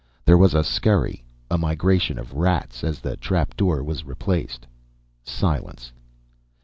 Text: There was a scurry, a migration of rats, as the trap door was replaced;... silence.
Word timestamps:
There 0.25 0.35
was 0.35 0.55
a 0.55 0.63
scurry, 0.63 1.23
a 1.51 1.59
migration 1.59 2.17
of 2.17 2.33
rats, 2.33 2.83
as 2.83 3.01
the 3.01 3.17
trap 3.17 3.55
door 3.55 3.83
was 3.83 4.03
replaced;... 4.03 4.65
silence. 5.21 5.91